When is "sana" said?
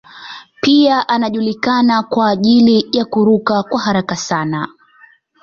4.15-4.67